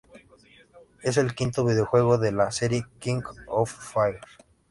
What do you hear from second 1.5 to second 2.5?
videojuego de